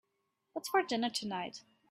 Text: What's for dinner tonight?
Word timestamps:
What's 0.53 0.69
for 0.69 0.81
dinner 0.81 1.11
tonight? 1.11 1.61